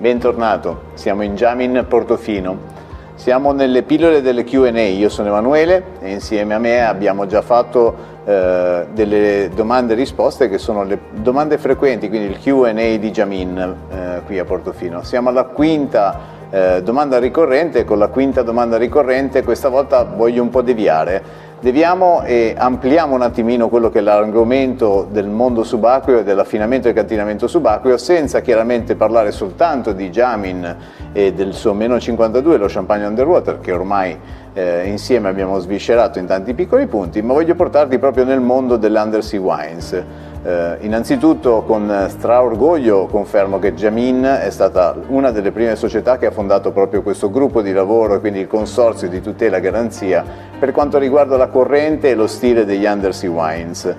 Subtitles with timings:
[0.00, 2.78] bentornato, siamo in Jamin Portofino.
[3.16, 7.94] Siamo nelle pillole delle Q&A, io sono Emanuele e insieme a me abbiamo già fatto
[8.24, 13.76] eh, delle domande e risposte che sono le domande frequenti, quindi il Q&A di Jamin
[13.90, 15.02] eh, qui a Portofino.
[15.02, 20.48] Siamo alla quinta eh, domanda ricorrente, con la quinta domanda ricorrente questa volta voglio un
[20.48, 21.22] po' deviare
[21.60, 26.94] Deviamo e ampliamo un attimino quello che è l'argomento del mondo subacqueo e dell'affinamento e
[26.94, 30.76] cantinamento subacqueo senza chiaramente parlare soltanto di Jamin
[31.12, 34.18] e del suo meno 52, lo champagne underwater che ormai
[34.54, 39.38] eh, insieme abbiamo sviscerato in tanti piccoli punti, ma voglio portarti proprio nel mondo dell'Undersea
[39.38, 40.04] Wines.
[40.42, 46.30] Eh, innanzitutto con straorgoglio confermo che Jamin è stata una delle prime società che ha
[46.30, 50.24] fondato proprio questo gruppo di lavoro e quindi il consorzio di tutela e garanzia
[50.58, 53.94] per quanto riguarda la corrente e lo stile degli Undersea Wines.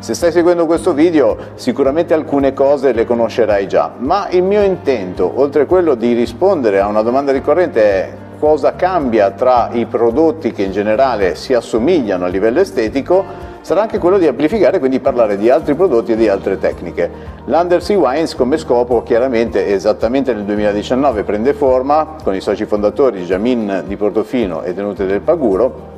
[0.00, 5.30] Se stai seguendo questo video sicuramente alcune cose le conoscerai già, ma il mio intento,
[5.36, 10.50] oltre a quello di rispondere a una domanda ricorrente, è cosa cambia tra i prodotti
[10.50, 15.38] che in generale si assomigliano a livello estetico sarà anche quello di amplificare, quindi parlare
[15.38, 17.10] di altri prodotti e di altre tecniche.
[17.46, 23.84] L'Undersea Wines come scopo chiaramente esattamente nel 2019 prende forma con i soci fondatori Jamin
[23.86, 25.93] di Portofino e Tenute del Paguro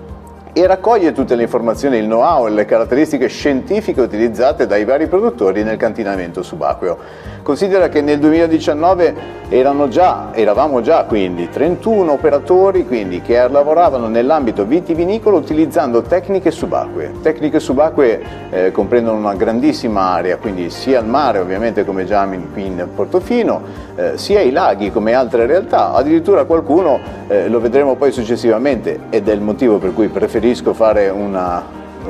[0.59, 5.63] e raccoglie tutte le informazioni, il know-how e le caratteristiche scientifiche utilizzate dai vari produttori
[5.63, 6.97] nel cantinamento subacqueo.
[7.43, 9.15] Considera che nel 2019
[9.51, 17.20] erano già, eravamo già quindi 31 operatori quindi, che lavoravano nell'ambito vitivinicolo utilizzando tecniche subacquee.
[17.20, 22.65] Tecniche subacquee eh, comprendono una grandissima area, quindi sia il mare ovviamente come già qui
[22.65, 23.61] in Portofino,
[23.95, 26.98] eh, sia i laghi come altre realtà, addirittura qualcuno,
[27.29, 31.62] eh, lo vedremo poi successivamente ed è il motivo per cui preferisco fare una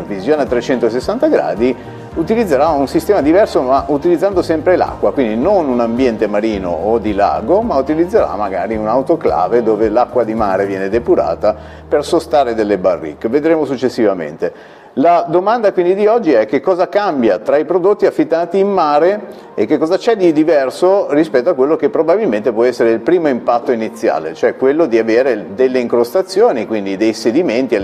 [0.07, 1.75] visione a 360 gradi,
[2.15, 7.15] utilizzerà un sistema diverso ma utilizzando sempre l'acqua, quindi non un ambiente marino o di
[7.15, 11.55] lago, ma utilizzerà magari un'autoclave dove l'acqua di mare viene depurata
[11.89, 13.29] per sostare delle barrique.
[13.29, 14.85] Vedremo successivamente.
[14.99, 19.53] La domanda quindi di oggi è che cosa cambia tra i prodotti affittati in mare
[19.55, 23.29] e che cosa c'è di diverso rispetto a quello che probabilmente può essere il primo
[23.29, 27.77] impatto iniziale, cioè quello di avere delle incrostazioni, quindi dei sedimenti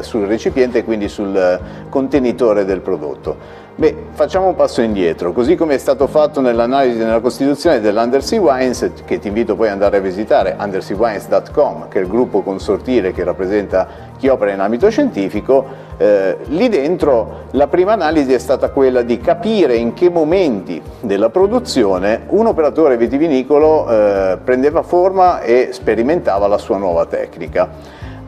[0.00, 3.64] sul recipiente e quindi sul contenitore del prodotto.
[3.78, 8.92] Beh, facciamo un passo indietro, così come è stato fatto nell'analisi della costituzione dell'Undersea Wines,
[9.04, 13.22] che ti invito poi ad andare a visitare, underseawines.com, che è il gruppo consortile che
[13.22, 13.86] rappresenta
[14.16, 15.66] chi opera in ambito scientifico,
[15.98, 21.28] eh, lì dentro la prima analisi è stata quella di capire in che momenti della
[21.28, 27.68] produzione un operatore vitivinicolo eh, prendeva forma e sperimentava la sua nuova tecnica.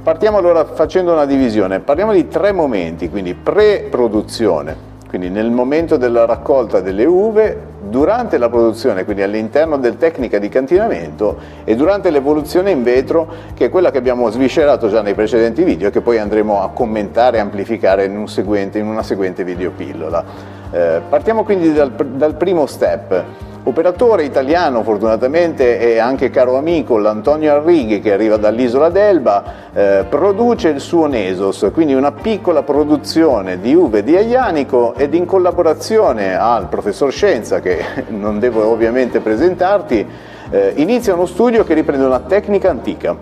[0.03, 6.26] Partiamo allora facendo una divisione, parliamo di tre momenti, quindi pre-produzione, quindi nel momento della
[6.26, 12.70] raccolta delle uve, durante la produzione, quindi all'interno del tecnica di cantinamento e durante l'evoluzione
[12.70, 16.19] in vetro, che è quella che abbiamo sviscerato già nei precedenti video e che poi
[16.19, 20.24] andremo a commentare e amplificare in, un seguente, in una seguente videopillola.
[20.70, 23.25] Eh, partiamo quindi dal, dal primo step.
[23.68, 30.70] Operatore italiano fortunatamente e anche caro amico l'Antonio Arrighi che arriva dall'isola d'Elba eh, produce
[30.70, 36.68] il suo Nesos, quindi una piccola produzione di uve di Aglianico ed in collaborazione al
[36.68, 40.06] professor Scienza che non devo ovviamente presentarti
[40.48, 43.14] eh, inizia uno studio che riprende una tecnica antica.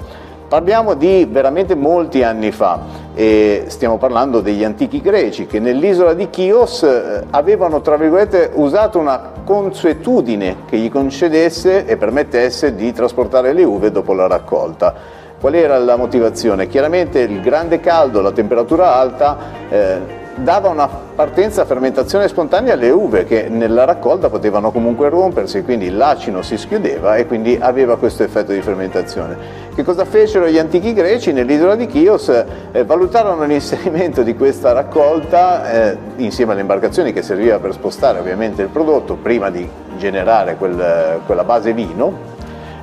[0.46, 6.28] Parliamo di veramente molti anni fa e stiamo parlando degli antichi greci che nell'isola di
[6.28, 13.54] Chios eh, avevano tra virgolette usato una consuetudine che gli concedesse e permettesse di trasportare
[13.54, 14.94] le uve dopo la raccolta.
[15.40, 16.66] Qual era la motivazione?
[16.66, 19.38] Chiaramente il grande caldo, la temperatura alta
[19.70, 25.62] eh, dava una partenza a fermentazione spontanea alle uve che nella raccolta potevano comunque rompersi,
[25.62, 29.64] quindi l'acino si schiudeva e quindi aveva questo effetto di fermentazione.
[29.74, 32.28] Che cosa fecero gli antichi greci nell'isola di Chios?
[32.72, 38.62] Eh, valutarono l'inserimento di questa raccolta eh, insieme alle imbarcazioni che serviva per spostare ovviamente
[38.62, 42.34] il prodotto prima di generare quel, quella base vino,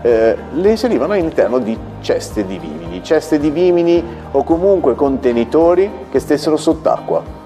[0.02, 6.20] eh, le inserivano all'interno di ceste di vimini, ceste di vimini o comunque contenitori che
[6.20, 7.43] stessero sott'acqua.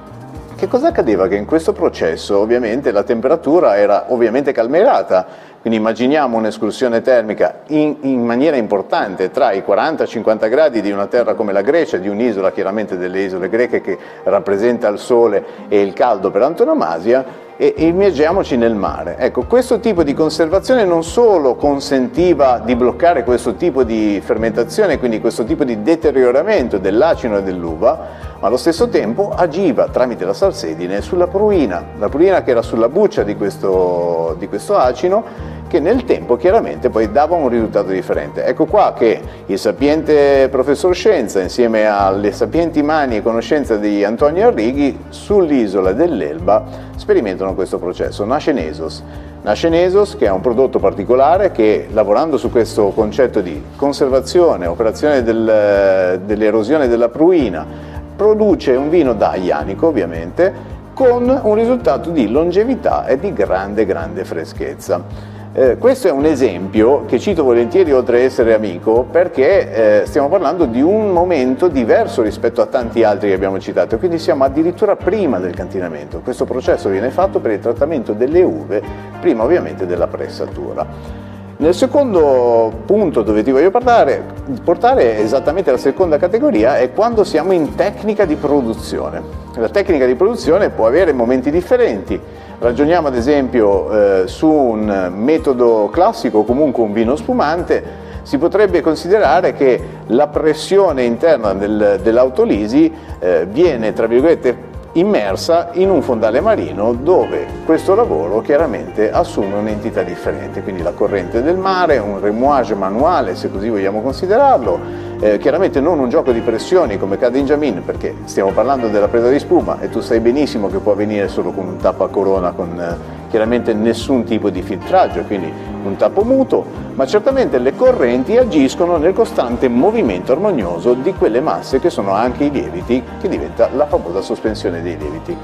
[0.58, 1.28] Che cosa accadeva?
[1.28, 5.24] Che in questo processo ovviamente la temperatura era ovviamente calmerata,
[5.62, 10.82] quindi immaginiamo un'escursione termica in, in, maniera importante tra i 40 e i 50 gradi
[10.82, 14.98] di una terra come la Grecia, di un'isola chiaramente delle isole greche che rappresenta il
[14.98, 19.18] sole e il caldo per antonomasia, e immergiamoci nel mare.
[19.18, 25.20] Ecco, questo tipo di conservazione non solo consentiva di bloccare questo tipo di fermentazione, quindi
[25.20, 31.02] questo tipo di deterioramento dell'acino e dell'uva, ma allo stesso tempo agiva tramite la salsedine
[31.02, 36.06] sulla pruina, la pruina che era sulla buccia di questo, di questo acino che nel
[36.06, 38.46] tempo chiaramente poi dava un risultato differente.
[38.46, 44.48] Ecco qua che il sapiente professor Scienza insieme alle sapienti mani e conoscenze di Antonio
[44.48, 46.64] Arrighi sull'isola dell'Elba
[46.96, 48.24] sperimentano questo processo.
[48.24, 49.04] Nasce Nesos.
[49.42, 55.22] Nasce Nesos che è un prodotto particolare che lavorando su questo concetto di conservazione, operazione
[55.22, 63.06] del, dell'erosione della pruina, produce un vino da ianico ovviamente con un risultato di longevità
[63.06, 65.36] e di grande grande freschezza.
[65.54, 70.28] Eh, questo è un esempio che cito volentieri oltre ad essere amico perché eh, stiamo
[70.28, 74.96] parlando di un momento diverso rispetto a tanti altri che abbiamo citato, quindi siamo addirittura
[74.96, 76.20] prima del cantinamento.
[76.20, 78.82] Questo processo viene fatto per il trattamento delle uve,
[79.20, 81.27] prima ovviamente della pressatura.
[81.60, 84.24] Nel secondo punto dove ti voglio parlare,
[84.64, 89.24] portare esattamente la seconda categoria è quando siamo in tecnica di produzione.
[89.56, 92.20] La tecnica di produzione può avere momenti differenti.
[92.60, 97.84] Ragioniamo ad esempio eh, su un metodo classico, comunque un vino spumante,
[98.22, 104.67] si potrebbe considerare che la pressione interna del, dell'autolisi eh, viene, tra virgolette,
[105.00, 111.44] immersa in un fondale marino dove questo lavoro chiaramente assume un'entità differente, quindi la corrente
[111.44, 114.80] del mare, un remouage manuale se così vogliamo considerarlo,
[115.20, 119.08] eh, chiaramente non un gioco di pressioni come cade in Jamin perché stiamo parlando della
[119.08, 122.10] presa di spuma e tu sai benissimo che può avvenire solo con un tappo a
[122.10, 125.52] corona con eh, chiaramente nessun tipo di filtraggio, quindi
[125.84, 131.80] un tappo muto, ma certamente le correnti agiscono nel costante movimento armonioso di quelle masse
[131.80, 135.38] che sono anche i lieviti, che diventa la famosa sospensione dei lieviti.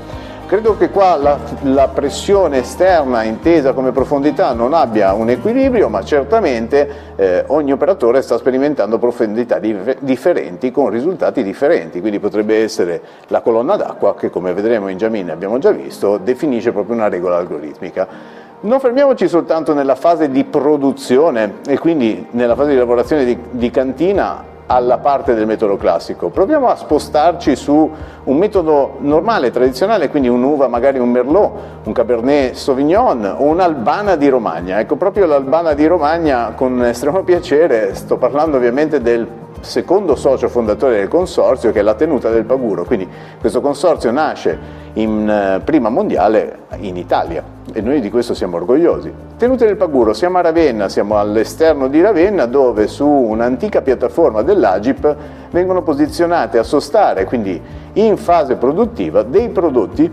[0.46, 6.04] Credo che qua la, la, pressione esterna intesa come profondità non abbia un equilibrio, ma
[6.04, 13.02] certamente eh, ogni operatore sta sperimentando profondità dif differenti con risultati differenti, quindi potrebbe essere
[13.30, 17.38] la colonna d'acqua che come vedremo in Giamine abbiamo già visto, definisce proprio una regola
[17.38, 18.42] algoritmica.
[18.64, 23.70] Non fermiamoci soltanto nella fase di produzione e quindi nella fase di lavorazione di, di
[23.70, 26.30] cantina alla parte del metodo classico.
[26.30, 27.92] Proviamo a spostarci su
[28.24, 31.52] un metodo normale, tradizionale, quindi un'uva, magari un Merlot,
[31.84, 34.80] un Cabernet Sauvignon o un'Albana di Romagna.
[34.80, 39.28] Ecco, proprio l'Albana di Romagna con estremo piacere, sto parlando ovviamente del
[39.64, 43.08] secondo socio fondatore del consorzio che è la tenuta del Paguro, quindi
[43.40, 49.12] questo consorzio nasce in eh, prima mondiale in Italia e noi di questo siamo orgogliosi.
[49.38, 55.16] Tenute del Paguro, siamo a Ravenna, siamo all'esterno di Ravenna dove su un'antica piattaforma dell'Agip
[55.50, 57.60] vengono posizionate a sostare, quindi
[57.94, 60.12] in fase produttiva, dei prodotti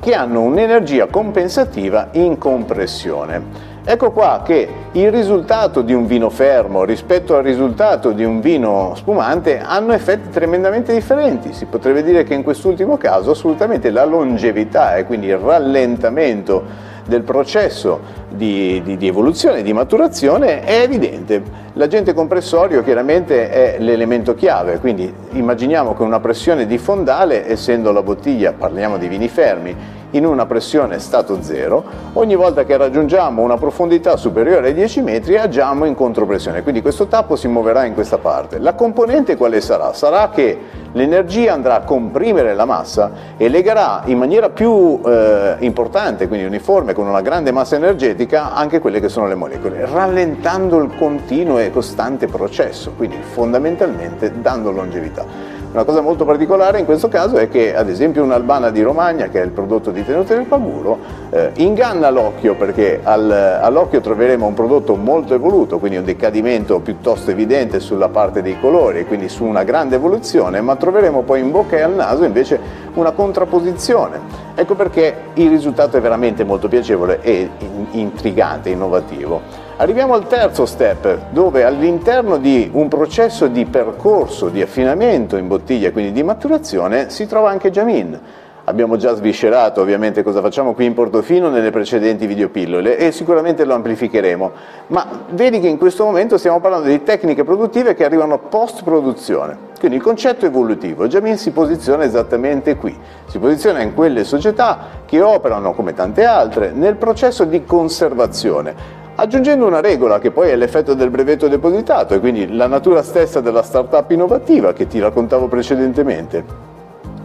[0.00, 3.68] che hanno un'energia compensativa in compressione.
[3.82, 8.92] Ecco qua che il risultato di un vino fermo rispetto al risultato di un vino
[8.94, 11.54] spumante hanno effetti tremendamente differenti.
[11.54, 17.22] Si potrebbe dire che in quest'ultimo caso assolutamente la longevità e quindi il rallentamento del
[17.22, 21.42] processo di, di, di, evoluzione, di maturazione è evidente.
[21.74, 28.02] L'agente compressorio chiaramente è l'elemento chiave, quindi immaginiamo che una pressione di fondale, essendo la
[28.02, 29.74] bottiglia, parliamo di vini fermi,
[30.10, 31.84] in una pressione stato zero,
[32.14, 37.06] ogni volta che raggiungiamo una profondità superiore ai 10 metri agiamo in contropressione, quindi questo
[37.06, 38.58] tappo si muoverà in questa parte.
[38.58, 39.92] La componente quale sarà?
[39.92, 40.58] Sarà che
[40.92, 46.94] l'energia andrà a comprimere la massa e legherà in maniera più eh, importante, quindi uniforme,
[46.94, 51.70] con una grande massa energetica, anche quelle che sono le molecole, rallentando il continuo e
[51.70, 55.58] costante processo, quindi fondamentalmente dando longevità.
[55.72, 59.40] Una cosa molto particolare in questo caso è che ad esempio un'albana di Romagna, che
[59.40, 60.98] è il prodotto di Tenute del Paguro,
[61.30, 67.30] eh, inganna l'occhio perché al, all'occhio troveremo un prodotto molto evoluto, quindi un decadimento piuttosto
[67.30, 71.76] evidente sulla parte dei colori, quindi su una grande evoluzione, ma troveremo poi in bocca
[71.76, 72.58] e al naso invece
[72.94, 74.18] una contrapposizione.
[74.56, 77.48] Ecco perché il risultato è veramente molto piacevole e
[77.92, 79.68] intrigante, innovativo.
[79.80, 85.90] Arriviamo al terzo step, dove all'interno di un processo di percorso di affinamento in bottiglia,
[85.90, 88.20] quindi di maturazione, si trova anche Jamin.
[88.64, 93.72] Abbiamo già sviscerato ovviamente cosa facciamo qui in Portofino nelle precedenti videopillole e sicuramente lo
[93.72, 94.50] amplificheremo,
[94.88, 99.68] ma vedi che in questo momento stiamo parlando di tecniche produttive che arrivano post produzione.
[99.78, 102.94] Quindi il concetto evolutivo, Jamin si posiziona esattamente qui,
[103.24, 109.66] si posiziona in quelle società che operano come tante altre nel processo di conservazione, aggiungendo
[109.66, 113.62] una regola che poi è l'effetto del brevetto depositato e quindi la natura stessa della
[113.62, 116.42] startup innovativa che ti raccontavo precedentemente,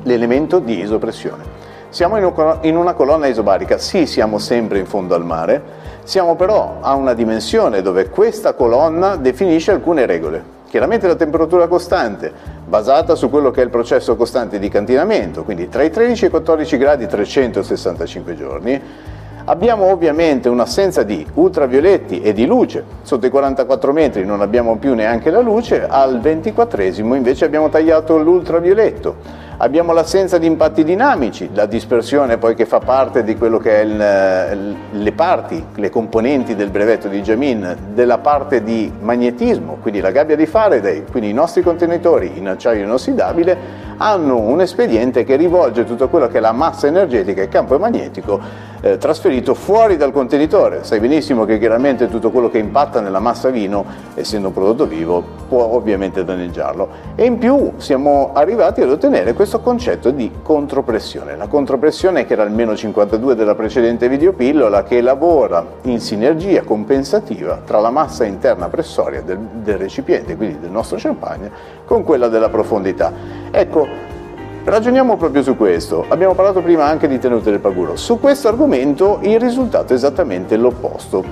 [0.04, 1.64] l'elemento di isopressione.
[1.88, 2.18] Siamo
[2.64, 5.64] in una colonna isobarica, sì siamo sempre in fondo al mare,
[6.04, 10.44] siamo però a una dimensione dove questa colonna definisce alcune regole.
[10.68, 12.30] Chiaramente la temperatura costante,
[12.68, 16.28] basata su quello che è il processo costante di cantinamento, quindi tra i 13 e
[16.28, 18.82] i 14 gradi 365 giorni,
[19.48, 24.96] Abbiamo ovviamente un'assenza di ultravioletti e di luce, sotto i 44 metri non abbiamo più
[24.96, 29.44] neanche la luce, al 24 invece abbiamo tagliato l'ultravioletto.
[29.58, 33.84] Abbiamo l'assenza di impatti dinamici, la dispersione poi che fa parte di quello che è
[33.84, 40.12] il, le parti, le componenti del brevetto di Jamin, della parte di magnetismo, quindi la
[40.12, 45.86] gabbia di Faraday, quindi i nostri contenitori in acciaio inossidabile hanno un espediente che rivolge
[45.86, 50.12] tutto quello che è la massa energetica e il campo magnetico eh, trasferito fuori dal
[50.12, 50.84] contenitore.
[50.84, 55.24] Sai benissimo che chiaramente tutto quello che impatta nella massa vino, essendo un prodotto vivo,
[55.48, 56.90] può ovviamente danneggiarlo.
[57.16, 61.36] E in più siamo arrivati ad ottenere questo concetto di contropressione.
[61.36, 67.62] La contropressione che era il meno 52 della precedente videopillola che lavora in sinergia compensativa
[67.66, 71.50] tra la massa interna pressoria del, del recipiente, quindi del nostro champagne,
[71.86, 73.12] con quella della profondità.
[73.50, 74.14] Ecco,
[74.66, 76.06] ragioniamo proprio su questo.
[76.08, 77.96] Abbiamo parlato prima anche di tenute del paguro.
[77.96, 81.24] Su questo argomento il risultato è esattamente l'opposto,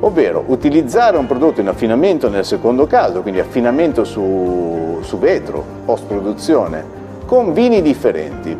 [0.00, 6.04] ovvero utilizzare un prodotto in affinamento nel secondo caso, quindi affinamento su, su vetro, post
[6.04, 6.84] produzione,
[7.26, 8.56] con vini differenti,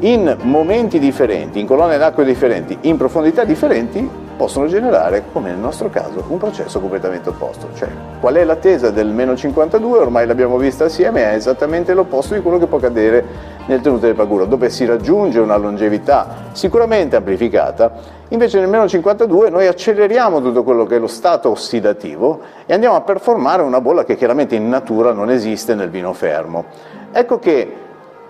[0.00, 5.90] in momenti differenti, in colonne d'acqua differenti, in profondità differenti, possono generare, come nel nostro
[5.90, 7.68] caso, un processo completamente opposto.
[7.74, 7.88] Cioè,
[8.20, 9.98] qual è l'attesa del meno 52?
[9.98, 13.24] Ormai l'abbiamo vista assieme, è esattamente l'opposto di quello che può accadere
[13.66, 17.92] nel tenuto del paguro, dove si raggiunge una longevità sicuramente amplificata,
[18.28, 22.96] invece nel meno 52 noi acceleriamo tutto quello che è lo stato ossidativo e andiamo
[22.96, 26.64] a performare una bolla che chiaramente in natura non esiste nel vino fermo.
[27.12, 27.76] Ecco che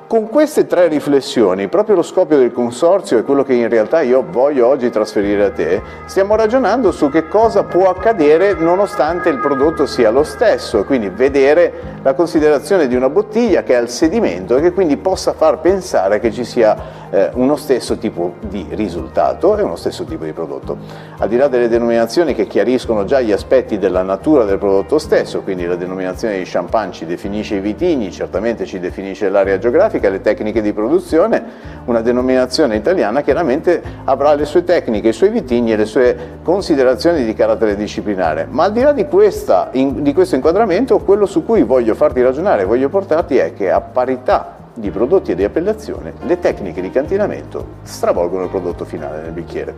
[0.07, 4.25] con queste tre riflessioni, proprio lo scopo del consorzio è quello che in realtà io
[4.29, 9.87] voglio oggi trasferire a te, stiamo ragionando su che cosa può accadere nonostante il prodotto
[9.87, 14.61] sia lo stesso, quindi vedere la considerazione di una bottiglia che ha il sedimento e
[14.61, 19.63] che quindi possa far pensare che ci sia eh, uno stesso tipo di risultato e
[19.63, 20.79] uno stesso tipo di prodotto.
[21.19, 25.43] Al di là delle denominazioni che chiariscono già gli aspetti della natura del prodotto stesso,
[25.43, 30.21] quindi la denominazione di champagne ci definisce i vitigni, certamente ci definisce l'area geografica, le
[30.21, 31.43] tecniche di produzione,
[31.85, 37.25] una denominazione italiana chiaramente avrà le sue tecniche, i suoi vitigni e le sue considerazioni
[37.25, 38.47] di carattere disciplinare.
[38.49, 42.23] Ma al di là di, questa, in, di questo inquadramento, quello su cui voglio farti
[42.23, 46.91] ragionare, voglio portarti è che a parità di prodotti e di appellazione, le tecniche di
[46.91, 49.75] cantinamento stravolgono il prodotto finale nel bicchiere.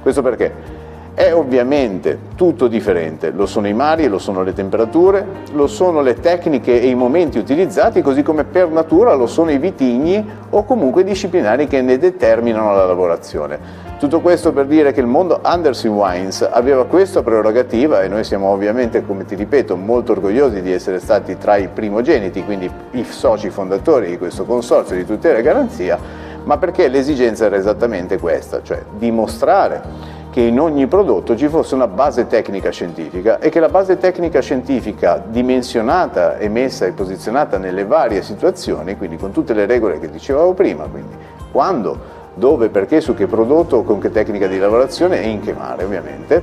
[0.00, 0.86] Questo perché?
[1.18, 6.14] È ovviamente tutto differente, lo sono i mari, lo sono le temperature, lo sono le
[6.14, 11.00] tecniche e i momenti utilizzati, così come per natura lo sono i vitigni o comunque
[11.00, 13.58] i disciplinari che ne determinano la lavorazione.
[13.98, 18.46] Tutto questo per dire che il mondo Anderson Wines aveva questa prerogativa e noi siamo
[18.50, 23.50] ovviamente, come ti ripeto, molto orgogliosi di essere stati tra i primogeniti, quindi i soci
[23.50, 25.98] fondatori di questo consorzio di tutela e garanzia,
[26.44, 31.88] ma perché l'esigenza era esattamente questa, cioè dimostrare che in ogni prodotto ci fosse una
[31.88, 37.84] base tecnica scientifica e che la base tecnica scientifica dimensionata e messa e posizionata nelle
[37.84, 41.16] varie situazioni, quindi con tutte le regole che dicevamo prima, quindi
[41.50, 41.98] quando,
[42.34, 46.40] dove, perché, su che prodotto, con che tecnica di lavorazione e in che mare ovviamente,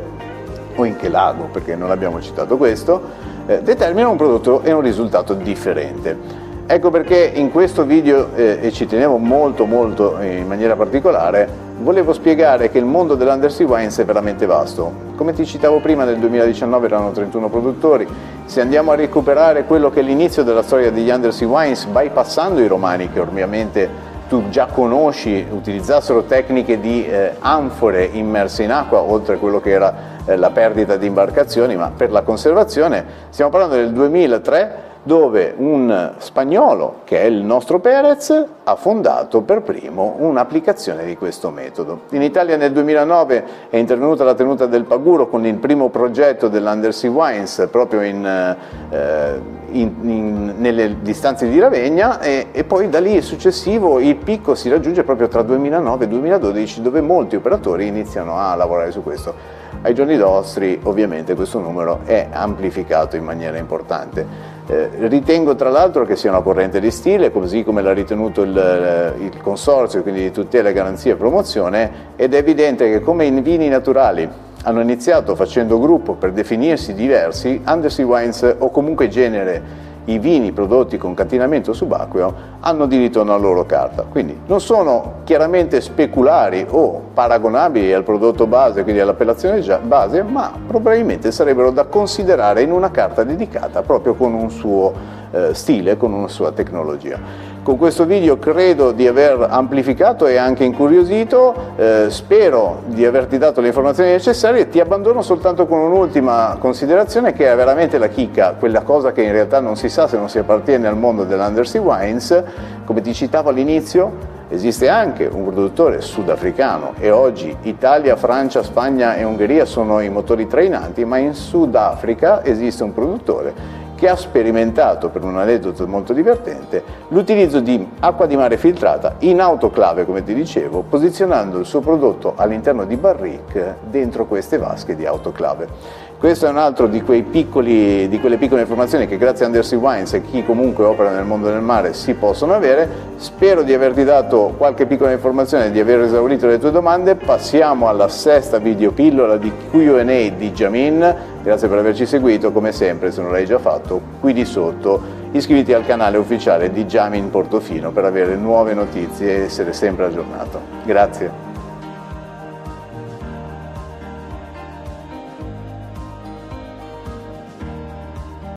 [0.76, 3.02] o in che lago, perché non abbiamo citato questo,
[3.46, 6.44] eh, determina un prodotto e un risultato differente.
[6.68, 12.14] Ecco perché in questo video, eh, e ci tenevo molto molto in maniera particolare, volevo
[12.14, 15.14] spiegare che il mondo dell'Undersea Wines è veramente vasto.
[15.16, 18.08] Come ti citavo prima, nel 2019 erano 31 produttori,
[18.46, 22.68] se andiamo a recuperare quello che è l'inizio della storia degli Undersea Wines, bypassando i
[22.68, 29.36] romani che ovviamente tu già conosci, utilizzassero tecniche di eh, anfore immerse in acqua, oltre
[29.36, 29.94] a quello che era
[30.26, 36.14] eh, la perdita di imbarcazioni, ma per la conservazione, stiamo parlando del 2003 dove un
[36.18, 42.02] spagnolo, che è il nostro Perez, ha fondato per primo un'applicazione di questo metodo.
[42.10, 47.12] In Italia nel 2009 è intervenuta la tenuta del Paguro con il primo progetto dell'Undersea
[47.12, 49.40] Wines proprio in, eh,
[49.74, 54.70] in, in, nelle distanze di Ravegna e, e, poi da lì successivo il picco si
[54.70, 59.36] raggiunge proprio tra 2009 e 2012 dove molti operatori iniziano a lavorare su questo.
[59.84, 64.55] Ai giorni nostri ovviamente questo numero è amplificato in maniera importante.
[64.68, 68.58] Eh, ritengo tra l'altro che sia una corrente di stile, così come l'ha ritenuto il,
[68.58, 73.44] eh, il consorzio, quindi di tutela, garanzia e promozione, ed è evidente che come in
[73.44, 74.28] vini naturali
[74.64, 80.98] hanno iniziato facendo gruppo per definirsi diversi, Undersea Wines o comunque genere i vini prodotti
[80.98, 84.04] con cantinamento subacqueo hanno diritto a una loro carta.
[84.04, 91.32] Quindi non sono chiaramente speculari o paragonabili al prodotto base, quindi all'appellazione base, ma probabilmente
[91.32, 96.30] sarebbero da considerare in una carta dedicata proprio con un suo eh, stile, con una
[96.30, 97.20] sua tecnologia.
[97.62, 103.60] Con questo video credo di aver amplificato e anche incuriosito, eh, spero di averti dato
[103.60, 108.82] le informazioni necessarie, ti abbandono soltanto con un'ultima considerazione che è veramente la chicca, quella
[108.82, 112.44] cosa che in realtà non si sa se non si appartiene al mondo dell'Undersea Wines,
[112.86, 119.24] come ti citavo all'inizio, Esiste anche un produttore sudafricano e oggi Italia, Francia, Spagna e
[119.24, 125.24] Ungheria sono i motori trainanti, ma in Sudafrica esiste un produttore che ha sperimentato, per
[125.24, 130.84] un aneddoto molto divertente, l'utilizzo di acqua di mare filtrata in autoclave, come ti dicevo,
[130.88, 135.68] posizionando il suo prodotto all'interno di barrique dentro queste vasche di autoclave.
[136.18, 140.14] Questo è un altro di, piccoli, di, quelle piccole informazioni che grazie a Undersea Wines
[140.14, 142.88] e chi comunque opera nel mondo del mare si possono avere.
[143.18, 147.16] Spero di averti dato qualche piccola informazione e di aver esaurito le tue domande.
[147.16, 151.16] Passiamo alla sesta videopillola di Q&A di Jamin.
[151.44, 155.74] Grazie per averci seguito, come sempre se non l'hai già fatto, qui di sotto iscriviti
[155.74, 160.62] al canale ufficiale di Jamin Portofino per avere nuove notizie e essere sempre aggiornato.
[160.86, 161.45] Grazie.